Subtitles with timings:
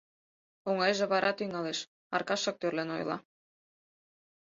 [0.69, 1.79] —Оҥайже вара тӱҥалеш,—
[2.15, 3.17] Аркашак тӧрлен ойла.